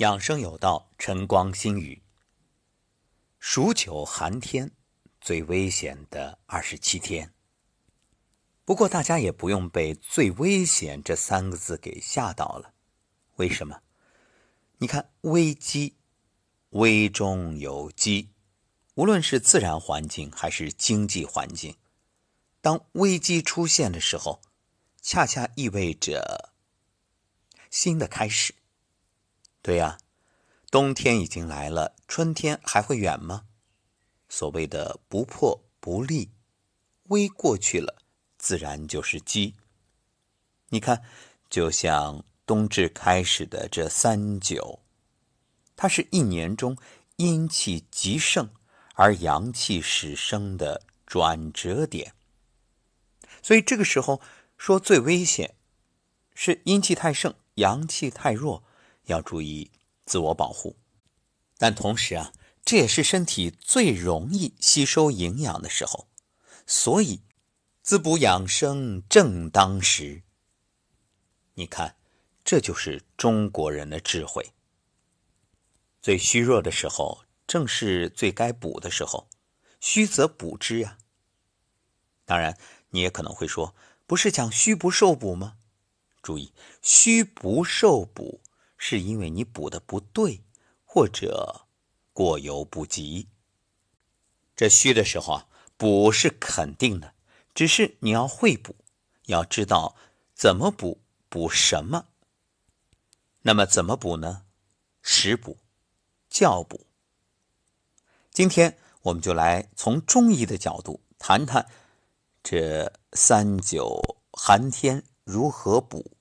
[0.00, 2.02] 养生有道，晨光新语。
[3.38, 4.72] 数九寒天，
[5.20, 7.34] 最危险的二十七天。
[8.64, 12.72] 不过，大家也不用被“最危险”这三个字给吓到了。
[13.36, 13.82] 为什么？
[14.78, 15.98] 你看，危机，
[16.70, 18.30] 危中有机。
[18.94, 21.76] 无论是自然环境还是经济环境，
[22.62, 24.40] 当危机出现的时候，
[25.02, 26.54] 恰恰意味着
[27.68, 28.54] 新的开始。
[29.70, 29.98] 对呀，
[30.68, 33.44] 冬天已经来了，春天还会远吗？
[34.28, 36.32] 所谓的不破不立，
[37.04, 38.02] 危过去了，
[38.36, 39.54] 自然就是机。
[40.70, 41.04] 你看，
[41.48, 44.80] 就像冬至开始的这三九，
[45.76, 46.76] 它是一年中
[47.14, 48.50] 阴气极盛
[48.94, 52.14] 而阳气始生的转折点。
[53.40, 54.20] 所以这个时候
[54.58, 55.54] 说最危险，
[56.34, 58.64] 是阴气太盛，阳气太弱。
[59.10, 59.70] 要注意
[60.04, 60.76] 自我保护，
[61.58, 62.32] 但同时啊，
[62.64, 66.08] 这也是身体最容易吸收营养的时候，
[66.66, 67.22] 所以
[67.82, 70.22] 滋补养生正当时。
[71.54, 71.96] 你看，
[72.44, 74.52] 这就是中国人的智慧。
[76.00, 79.28] 最虚弱的时候，正是最该补的时候，
[79.80, 80.98] 虚则补之呀。
[82.24, 82.56] 当然，
[82.90, 83.74] 你也可能会说，
[84.06, 85.56] 不是讲虚不受补吗？
[86.22, 88.40] 注意，虚不受补。
[88.82, 90.42] 是因为你补的不对，
[90.86, 91.66] 或者
[92.14, 93.28] 过犹不及。
[94.56, 97.12] 这虚的时候啊，补是肯定的，
[97.54, 98.74] 只是你要会补，
[99.26, 99.94] 要知道
[100.34, 102.06] 怎么补，补什么。
[103.42, 104.46] 那么怎么补呢？
[105.02, 105.58] 食补、
[106.30, 106.86] 教补。
[108.30, 111.68] 今天我们就来从中医的角度谈谈
[112.42, 116.16] 这三九寒天如何补。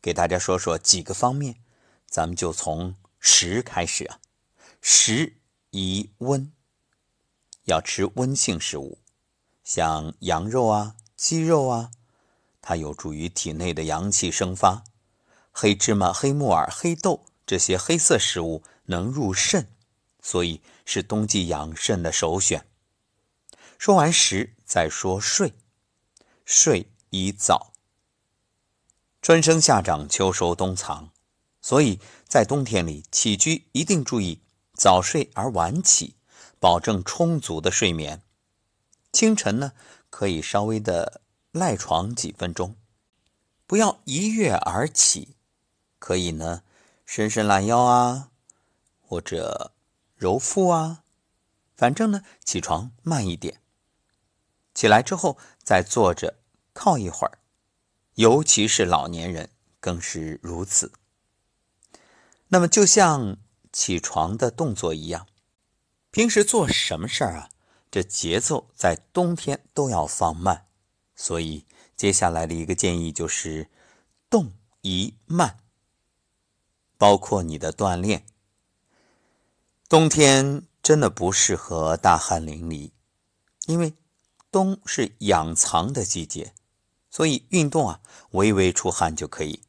[0.00, 1.56] 给大家说说几个方面，
[2.06, 4.20] 咱们就从食开始啊。
[4.80, 5.36] 食
[5.70, 6.52] 宜温，
[7.64, 8.98] 要吃温性食物，
[9.64, 11.90] 像羊肉啊、鸡肉啊，
[12.62, 14.84] 它有助于体内的阳气生发。
[15.50, 19.68] 黑芝麻、黑木耳、黑豆这些黑色食物能入肾，
[20.22, 22.64] 所以是冬季养肾的首选。
[23.76, 25.54] 说完食，再说睡，
[26.44, 27.72] 睡宜早。
[29.28, 31.10] 春生夏长秋收冬藏，
[31.60, 34.40] 所以在冬天里起居一定注意
[34.72, 36.14] 早睡而晚起，
[36.58, 38.22] 保证充足的睡眠。
[39.12, 39.72] 清晨呢，
[40.08, 41.20] 可以稍微的
[41.52, 42.74] 赖床几分钟，
[43.66, 45.36] 不要一跃而起。
[45.98, 46.62] 可以呢，
[47.04, 48.30] 伸伸懒腰啊，
[49.02, 49.72] 或者
[50.16, 51.02] 揉腹啊，
[51.76, 53.60] 反正呢，起床慢一点。
[54.72, 56.38] 起来之后再坐着
[56.72, 57.38] 靠一会儿。
[58.18, 59.48] 尤其是老年人
[59.78, 60.90] 更是如此。
[62.48, 63.36] 那么，就像
[63.72, 65.28] 起床的动作一样，
[66.10, 67.48] 平时做什么事儿啊？
[67.92, 70.66] 这节奏在冬天都要放慢。
[71.14, 71.64] 所以，
[71.96, 73.70] 接下来的一个建议就是
[74.28, 75.60] 动宜慢，
[76.96, 78.26] 包括你的锻炼。
[79.88, 82.90] 冬天真的不适合大汗淋漓，
[83.66, 83.94] 因为
[84.50, 86.52] 冬是养藏的季节。
[87.10, 89.62] 所以运动啊，微微出汗就可以，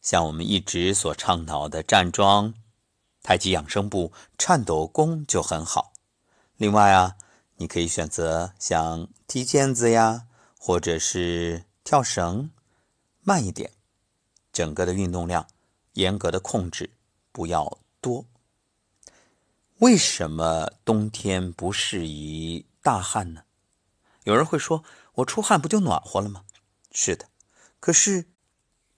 [0.00, 2.54] 像我们一直所倡导的站桩、
[3.22, 5.92] 太极养生步、颤抖功就很好。
[6.56, 7.16] 另外啊，
[7.56, 10.26] 你可以选择像踢毽子呀，
[10.58, 12.50] 或者是跳绳，
[13.22, 13.72] 慢一点，
[14.52, 15.46] 整个的运动量
[15.92, 16.90] 严格的控制，
[17.32, 18.24] 不要多。
[19.78, 23.42] 为什么冬天不适宜大汗呢？
[24.24, 24.82] 有人会说，
[25.16, 26.42] 我出汗不就暖和了吗？
[26.98, 27.28] 是的，
[27.78, 28.24] 可是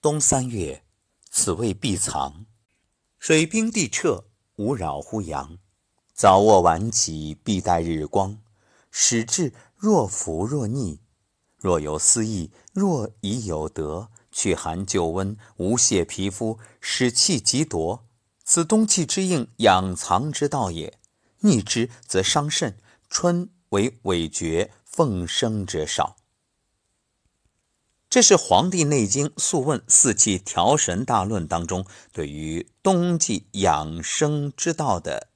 [0.01, 0.85] 冬三月，
[1.29, 2.45] 此谓必藏，
[3.19, 4.23] 水冰地彻，
[4.55, 5.57] 无扰乎阳。
[6.13, 8.39] 早卧晚起，必待日光。
[8.89, 11.01] 使至若浮若逆，
[11.57, 18.07] 若有思意，若已有得，去寒救温，无泄皮肤，使气极夺。
[18.45, 20.97] 此冬气之应，养藏之道也。
[21.39, 22.79] 逆之则伤肾。
[23.09, 26.15] 春为痿厥，奉生者少。
[28.09, 35.27] 这是《黄帝内经·素问·四气调神大论》当中对于冬季养生之道的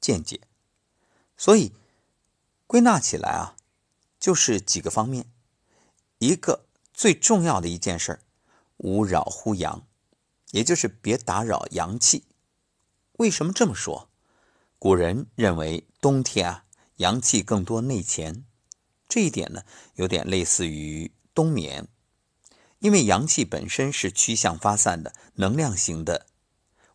[0.00, 0.40] 见解，
[1.36, 1.72] 所以
[2.66, 3.56] 归纳起来啊，
[4.18, 5.26] 就是几个方面。
[6.16, 8.20] 一个最重要的一件事儿，
[8.78, 9.86] 勿扰乎阳，
[10.52, 12.24] 也就是别打扰阳气。
[13.18, 14.08] 为什么这么说？
[14.78, 16.64] 古人认为冬天啊，
[16.96, 18.46] 阳气更多内潜，
[19.06, 19.64] 这一点呢，
[19.96, 21.86] 有点类似于冬眠。
[22.84, 26.26] 因为阳气本身是趋向发散的能量型的，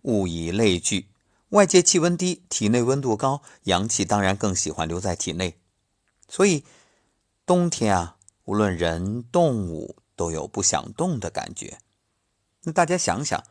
[0.03, 1.07] 物以类聚，
[1.49, 5.59] 外界气温低，体内温度高，阳气当然更喜欢留在体内。
[6.27, 6.63] 所以
[7.43, 11.79] 冬天啊，无论人动物都有不想动的感觉。
[12.65, 13.43] 那大家想想，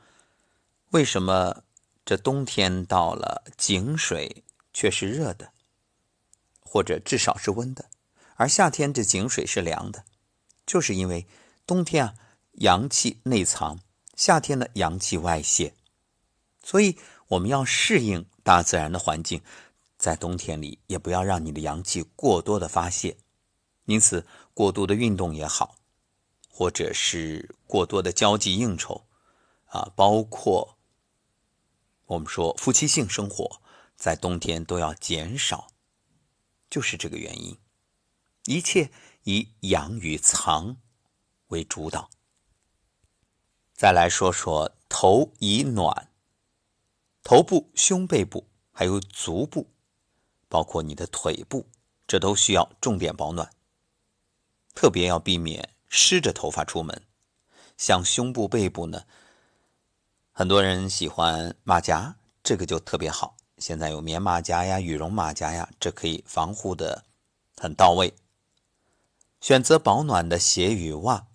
[0.91, 1.65] 为什么
[2.05, 5.51] 这冬天到了，井水却是热的，
[6.61, 7.87] 或者至少是温的，
[8.37, 10.05] 而夏天这井水是凉的？
[10.65, 11.27] 就是因为
[11.67, 12.15] 冬天啊，
[12.59, 13.79] 阳气内藏，
[14.17, 15.75] 夏天呢，阳气外泄。
[16.63, 19.43] 所以我们要适应大自然的环境，
[19.97, 23.17] 在冬天里也不要让你的阳气过多的发泄。
[23.85, 25.77] 因此，过度的运动也好，
[26.51, 29.07] 或者是过多的交际应酬，
[29.67, 30.77] 啊，包括
[32.07, 33.63] 我们说夫妻性生活，
[33.97, 35.69] 在冬天都要减少，
[36.69, 37.57] 就是这个原因。
[38.47, 38.91] 一切
[39.23, 40.77] 以养与藏
[41.49, 42.11] 为主导。
[43.79, 46.09] 再来说说头以暖。
[47.23, 49.69] 头部、胸背部还有足部，
[50.49, 51.65] 包括你的腿部，
[52.05, 53.49] 这都需要重点保暖。
[54.75, 57.05] 特别要避免湿着头发出门。
[57.77, 59.05] 像胸部、背部呢，
[60.33, 63.37] 很多人喜欢马甲，这个就特别好。
[63.59, 67.05] 现在有棉马甲呀、羽绒马甲呀，这可以防护的
[67.57, 68.13] 很到位。
[69.41, 71.28] 选择保暖的鞋与袜，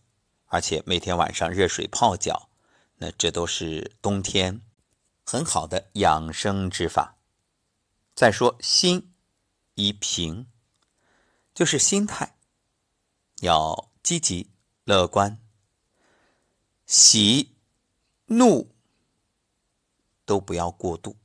[0.54, 2.48] 而且每天晚上热水泡脚，
[2.98, 4.62] 那这都是冬天。
[5.26, 7.18] 很好的养生之法。
[8.14, 9.16] 再说心
[9.74, 10.46] 一平，
[11.56, 12.38] 就是心态
[13.40, 14.52] 要积极
[14.84, 15.40] 乐观，
[16.86, 17.56] 喜
[18.28, 18.76] 怒
[20.24, 21.18] 都不要过度。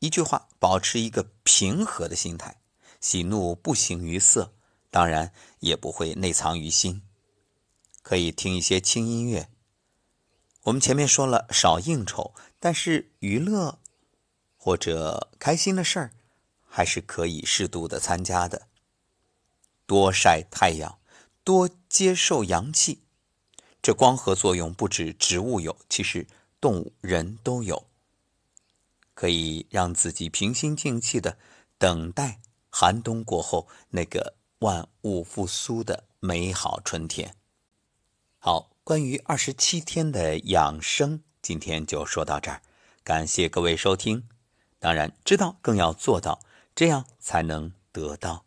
[0.00, 2.60] 一句话，保持一个平和的心态，
[3.00, 4.52] 喜怒不形于色，
[4.90, 7.00] 当然也不会内藏于心。
[8.06, 9.48] 可以听一些轻音乐。
[10.62, 13.80] 我们前面说了少应酬，但是娱乐
[14.56, 16.12] 或者开心的事儿
[16.64, 18.68] 还是可以适度的参加的。
[19.86, 21.00] 多晒太阳，
[21.42, 23.02] 多接受阳气，
[23.82, 26.28] 这光合作用不止植物有，其实
[26.60, 27.88] 动物人都有。
[29.14, 31.38] 可以让自己平心静气的
[31.76, 32.38] 等待
[32.70, 37.34] 寒冬过后那个万物复苏的美好春天。
[38.46, 38.70] 好。
[38.84, 42.62] 关于二十七天的养生，今天就说到这儿。
[43.02, 44.28] 感谢各位收听，
[44.78, 46.38] 当然知道更要做到，
[46.72, 48.45] 这样才能得到。